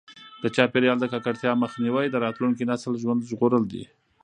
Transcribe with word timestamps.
د 0.43 0.45
چاپیریال 0.55 0.97
د 1.01 1.05
ککړتیا 1.13 1.51
مخنیوی 1.63 2.05
د 2.09 2.15
راتلونکي 2.25 2.63
نسل 2.71 2.93
ژوند 3.01 3.27
ژغورل 3.29 3.63
دي. 3.71 3.83